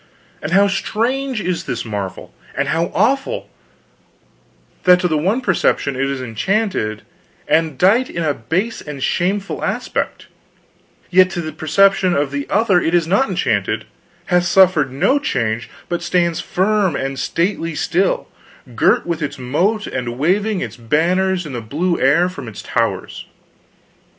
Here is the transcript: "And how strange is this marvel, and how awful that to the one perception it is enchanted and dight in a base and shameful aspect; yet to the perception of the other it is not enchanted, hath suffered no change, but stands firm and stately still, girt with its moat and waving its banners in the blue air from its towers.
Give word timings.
"And 0.41 0.51
how 0.53 0.67
strange 0.67 1.39
is 1.41 1.65
this 1.65 1.85
marvel, 1.85 2.33
and 2.55 2.69
how 2.69 2.85
awful 2.95 3.51
that 4.85 4.99
to 5.01 5.07
the 5.07 5.15
one 5.15 5.41
perception 5.41 5.95
it 5.95 6.09
is 6.09 6.23
enchanted 6.23 7.03
and 7.47 7.77
dight 7.77 8.09
in 8.09 8.23
a 8.23 8.33
base 8.33 8.81
and 8.81 9.03
shameful 9.03 9.63
aspect; 9.63 10.25
yet 11.11 11.29
to 11.29 11.41
the 11.41 11.51
perception 11.51 12.15
of 12.15 12.31
the 12.31 12.47
other 12.49 12.81
it 12.81 12.95
is 12.95 13.05
not 13.05 13.29
enchanted, 13.29 13.85
hath 14.25 14.45
suffered 14.45 14.91
no 14.91 15.19
change, 15.19 15.69
but 15.87 16.01
stands 16.01 16.39
firm 16.39 16.95
and 16.95 17.19
stately 17.19 17.75
still, 17.75 18.27
girt 18.73 19.05
with 19.05 19.21
its 19.21 19.37
moat 19.37 19.85
and 19.85 20.17
waving 20.17 20.61
its 20.61 20.77
banners 20.77 21.45
in 21.45 21.53
the 21.53 21.61
blue 21.61 21.99
air 22.01 22.27
from 22.27 22.47
its 22.47 22.63
towers. 22.63 23.25